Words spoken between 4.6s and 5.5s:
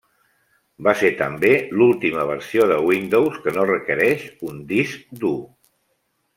disc dur.